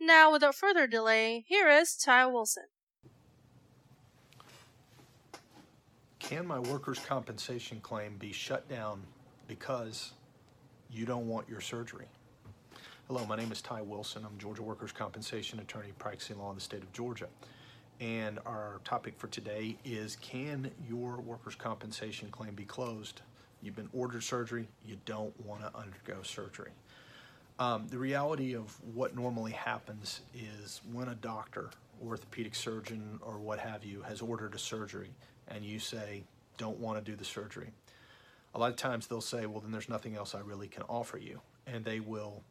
Now, 0.00 0.30
without 0.30 0.54
further 0.54 0.86
delay, 0.86 1.44
here 1.48 1.70
is 1.70 1.96
Ty 1.96 2.26
Wilson. 2.26 2.64
Can 6.18 6.46
my 6.46 6.58
workers' 6.58 6.98
compensation 6.98 7.80
claim 7.80 8.16
be 8.18 8.30
shut 8.30 8.68
down 8.68 9.02
because 9.48 10.12
you 10.90 11.06
don't 11.06 11.26
want 11.26 11.48
your 11.48 11.62
surgery? 11.62 12.06
Hello, 13.08 13.24
my 13.24 13.36
name 13.36 13.50
is 13.50 13.62
Ty 13.62 13.82
Wilson. 13.82 14.26
I'm 14.26 14.36
Georgia 14.38 14.62
workers' 14.62 14.92
compensation 14.92 15.60
attorney 15.60 15.92
practicing 15.98 16.38
law 16.38 16.50
in 16.50 16.56
the 16.56 16.60
state 16.60 16.82
of 16.82 16.92
Georgia. 16.92 17.28
And 17.98 18.38
our 18.44 18.80
topic 18.84 19.14
for 19.16 19.28
today 19.28 19.78
is 19.84 20.16
can 20.16 20.70
your 20.86 21.16
workers' 21.20 21.54
compensation 21.54 22.28
claim 22.30 22.54
be 22.54 22.64
closed? 22.64 23.22
You've 23.62 23.76
been 23.76 23.88
ordered 23.94 24.22
surgery, 24.22 24.68
you 24.84 24.98
don't 25.06 25.32
want 25.46 25.62
to 25.62 25.74
undergo 25.74 26.22
surgery. 26.22 26.72
Um, 27.58 27.86
the 27.88 27.98
reality 27.98 28.54
of 28.54 28.76
what 28.94 29.16
normally 29.16 29.52
happens 29.52 30.20
is 30.34 30.82
when 30.92 31.08
a 31.08 31.14
doctor, 31.14 31.70
orthopedic 32.04 32.54
surgeon, 32.54 33.18
or 33.22 33.38
what 33.38 33.58
have 33.58 33.82
you 33.82 34.02
has 34.02 34.20
ordered 34.20 34.54
a 34.54 34.58
surgery 34.58 35.10
and 35.48 35.64
you 35.64 35.78
say, 35.78 36.22
don't 36.58 36.78
want 36.78 37.02
to 37.02 37.10
do 37.10 37.16
the 37.16 37.24
surgery, 37.24 37.70
a 38.54 38.58
lot 38.58 38.70
of 38.70 38.76
times 38.76 39.06
they'll 39.06 39.20
say, 39.20 39.46
well, 39.46 39.60
then 39.60 39.70
there's 39.70 39.88
nothing 39.88 40.16
else 40.16 40.34
I 40.34 40.40
really 40.40 40.68
can 40.68 40.82
offer 40.82 41.18
you. 41.18 41.40
And 41.66 41.84
they 41.84 42.00
will 42.00 42.42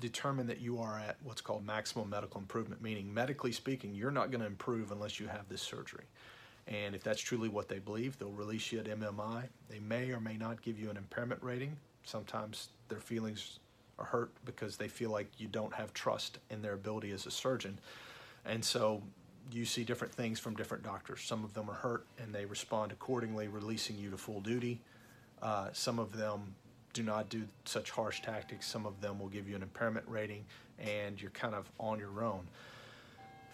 determine 0.00 0.46
that 0.46 0.60
you 0.60 0.78
are 0.78 0.98
at 0.98 1.16
what's 1.24 1.40
called 1.40 1.64
maximum 1.64 2.10
medical 2.10 2.40
improvement, 2.40 2.82
meaning 2.82 3.12
medically 3.12 3.52
speaking, 3.52 3.94
you're 3.94 4.10
not 4.10 4.30
going 4.30 4.40
to 4.40 4.46
improve 4.46 4.92
unless 4.92 5.18
you 5.18 5.26
have 5.26 5.48
this 5.48 5.62
surgery. 5.62 6.04
And 6.66 6.94
if 6.94 7.02
that's 7.02 7.20
truly 7.20 7.48
what 7.48 7.68
they 7.68 7.78
believe, 7.78 8.18
they'll 8.18 8.30
release 8.30 8.70
you 8.70 8.78
at 8.80 8.86
MMI. 8.86 9.44
They 9.70 9.78
may 9.78 10.10
or 10.10 10.20
may 10.20 10.36
not 10.36 10.60
give 10.60 10.78
you 10.78 10.90
an 10.90 10.96
impairment 10.98 11.42
rating. 11.42 11.76
Sometimes 12.04 12.68
their 12.88 13.00
feelings 13.00 13.58
are 13.98 14.04
hurt 14.04 14.30
because 14.44 14.76
they 14.76 14.88
feel 14.88 15.10
like 15.10 15.28
you 15.38 15.48
don't 15.48 15.74
have 15.74 15.92
trust 15.92 16.38
in 16.50 16.62
their 16.62 16.74
ability 16.74 17.10
as 17.12 17.26
a 17.26 17.30
surgeon. 17.30 17.78
And 18.44 18.64
so 18.64 19.02
you 19.50 19.64
see 19.64 19.84
different 19.84 20.12
things 20.14 20.38
from 20.38 20.54
different 20.54 20.84
doctors. 20.84 21.22
Some 21.22 21.44
of 21.44 21.54
them 21.54 21.70
are 21.70 21.74
hurt 21.74 22.06
and 22.18 22.34
they 22.34 22.44
respond 22.44 22.92
accordingly, 22.92 23.48
releasing 23.48 23.98
you 23.98 24.10
to 24.10 24.16
full 24.16 24.40
duty. 24.40 24.80
Uh, 25.42 25.68
some 25.72 25.98
of 25.98 26.16
them 26.16 26.54
do 26.92 27.02
not 27.02 27.28
do 27.28 27.44
such 27.64 27.90
harsh 27.90 28.22
tactics. 28.22 28.66
Some 28.66 28.86
of 28.86 29.00
them 29.00 29.18
will 29.18 29.28
give 29.28 29.48
you 29.48 29.56
an 29.56 29.62
impairment 29.62 30.06
rating 30.08 30.44
and 30.78 31.20
you're 31.20 31.30
kind 31.30 31.54
of 31.54 31.70
on 31.78 31.98
your 31.98 32.22
own. 32.22 32.46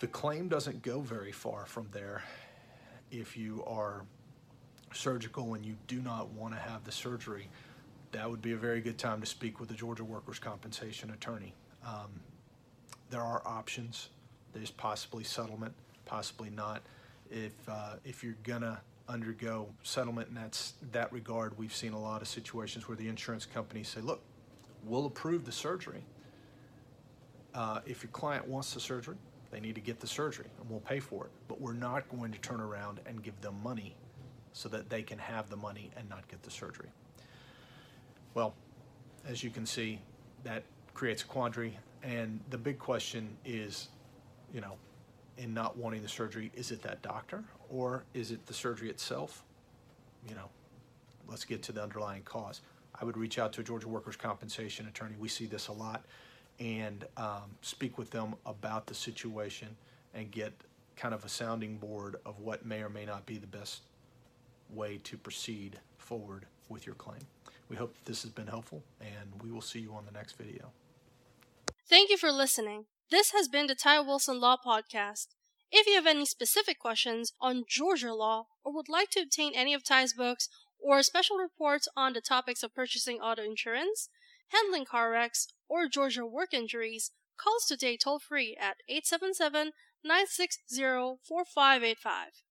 The 0.00 0.06
claim 0.08 0.48
doesn't 0.48 0.82
go 0.82 1.00
very 1.00 1.32
far 1.32 1.66
from 1.66 1.86
there 1.92 2.22
if 3.10 3.36
you 3.36 3.64
are 3.66 4.02
surgical 4.92 5.54
and 5.54 5.64
you 5.64 5.76
do 5.86 6.00
not 6.00 6.30
want 6.30 6.54
to 6.54 6.60
have 6.60 6.84
the 6.84 6.92
surgery 6.92 7.48
that 8.14 8.30
would 8.30 8.40
be 8.40 8.52
a 8.52 8.56
very 8.56 8.80
good 8.80 8.96
time 8.96 9.20
to 9.20 9.26
speak 9.26 9.58
with 9.58 9.68
the 9.68 9.74
Georgia 9.74 10.04
Workers' 10.04 10.38
Compensation 10.38 11.10
attorney. 11.10 11.52
Um, 11.84 12.20
there 13.10 13.20
are 13.20 13.42
options. 13.44 14.08
There's 14.52 14.70
possibly 14.70 15.24
settlement, 15.24 15.74
possibly 16.04 16.48
not. 16.48 16.82
If 17.28 17.52
uh, 17.68 17.96
if 18.04 18.22
you're 18.22 18.36
gonna 18.44 18.80
undergo 19.08 19.68
settlement 19.82 20.28
in 20.28 20.36
that 20.36 20.72
that 20.92 21.12
regard, 21.12 21.58
we've 21.58 21.74
seen 21.74 21.92
a 21.92 22.00
lot 22.00 22.22
of 22.22 22.28
situations 22.28 22.88
where 22.88 22.96
the 22.96 23.08
insurance 23.08 23.46
companies 23.46 23.88
say, 23.88 24.00
"Look, 24.00 24.22
we'll 24.84 25.06
approve 25.06 25.44
the 25.44 25.52
surgery. 25.52 26.04
Uh, 27.52 27.80
if 27.84 28.04
your 28.04 28.12
client 28.12 28.46
wants 28.46 28.74
the 28.74 28.80
surgery, 28.80 29.16
they 29.50 29.58
need 29.58 29.74
to 29.74 29.80
get 29.80 29.98
the 29.98 30.06
surgery, 30.06 30.46
and 30.60 30.70
we'll 30.70 30.80
pay 30.80 31.00
for 31.00 31.24
it. 31.24 31.32
But 31.48 31.60
we're 31.60 31.72
not 31.72 32.08
going 32.08 32.30
to 32.30 32.38
turn 32.38 32.60
around 32.60 33.00
and 33.06 33.22
give 33.22 33.40
them 33.40 33.60
money 33.62 33.96
so 34.52 34.68
that 34.68 34.88
they 34.88 35.02
can 35.02 35.18
have 35.18 35.50
the 35.50 35.56
money 35.56 35.90
and 35.96 36.08
not 36.08 36.28
get 36.28 36.44
the 36.44 36.50
surgery." 36.50 36.90
Well, 38.34 38.54
as 39.26 39.42
you 39.44 39.50
can 39.50 39.64
see, 39.64 40.00
that 40.42 40.64
creates 40.92 41.22
a 41.22 41.26
quandary. 41.26 41.78
And 42.02 42.40
the 42.50 42.58
big 42.58 42.78
question 42.78 43.36
is, 43.44 43.88
you 44.52 44.60
know, 44.60 44.74
in 45.38 45.54
not 45.54 45.76
wanting 45.76 46.02
the 46.02 46.08
surgery, 46.08 46.50
is 46.54 46.70
it 46.70 46.82
that 46.82 47.00
doctor 47.02 47.42
or 47.70 48.04
is 48.12 48.30
it 48.30 48.44
the 48.46 48.54
surgery 48.54 48.90
itself? 48.90 49.42
You 50.28 50.34
know, 50.34 50.48
let's 51.28 51.44
get 51.44 51.62
to 51.64 51.72
the 51.72 51.82
underlying 51.82 52.22
cause. 52.22 52.60
I 53.00 53.04
would 53.04 53.16
reach 53.16 53.38
out 53.38 53.52
to 53.54 53.60
a 53.60 53.64
Georgia 53.64 53.88
workers' 53.88 54.16
compensation 54.16 54.86
attorney. 54.86 55.14
We 55.18 55.28
see 55.28 55.46
this 55.46 55.68
a 55.68 55.72
lot 55.72 56.04
and 56.60 57.04
um, 57.16 57.56
speak 57.62 57.98
with 57.98 58.10
them 58.10 58.34
about 58.46 58.86
the 58.86 58.94
situation 58.94 59.68
and 60.14 60.30
get 60.30 60.52
kind 60.96 61.12
of 61.12 61.24
a 61.24 61.28
sounding 61.28 61.76
board 61.76 62.16
of 62.24 62.38
what 62.38 62.64
may 62.64 62.82
or 62.82 62.88
may 62.88 63.04
not 63.04 63.26
be 63.26 63.38
the 63.38 63.46
best 63.46 63.82
way 64.70 65.00
to 65.02 65.16
proceed 65.16 65.80
forward 65.98 66.46
with 66.68 66.86
your 66.86 66.94
claim. 66.94 67.20
We 67.68 67.76
hope 67.76 67.94
this 68.04 68.22
has 68.22 68.30
been 68.30 68.46
helpful, 68.46 68.82
and 69.00 69.42
we 69.42 69.50
will 69.50 69.60
see 69.62 69.80
you 69.80 69.94
on 69.94 70.04
the 70.04 70.12
next 70.12 70.36
video. 70.36 70.72
Thank 71.88 72.10
you 72.10 72.16
for 72.16 72.32
listening. 72.32 72.86
This 73.10 73.32
has 73.32 73.48
been 73.48 73.66
the 73.66 73.74
Ty 73.74 74.00
Wilson 74.00 74.40
Law 74.40 74.56
Podcast. 74.64 75.28
If 75.70 75.86
you 75.86 75.94
have 75.94 76.06
any 76.06 76.24
specific 76.24 76.78
questions 76.78 77.32
on 77.40 77.64
Georgia 77.68 78.14
law 78.14 78.46
or 78.64 78.72
would 78.74 78.88
like 78.88 79.10
to 79.10 79.20
obtain 79.20 79.52
any 79.54 79.74
of 79.74 79.84
Ty's 79.84 80.12
books 80.12 80.48
or 80.78 81.02
special 81.02 81.36
reports 81.36 81.88
on 81.96 82.12
the 82.12 82.20
topics 82.20 82.62
of 82.62 82.74
purchasing 82.74 83.18
auto 83.18 83.42
insurance, 83.42 84.08
handling 84.48 84.84
car 84.84 85.10
wrecks, 85.10 85.48
or 85.68 85.88
Georgia 85.88 86.24
work 86.26 86.54
injuries, 86.54 87.10
call 87.36 87.56
us 87.56 87.66
today 87.66 87.96
toll 87.96 88.18
free 88.18 88.56
at 88.60 88.76
877 88.88 89.72
960 90.04 91.18
4585. 91.26 92.42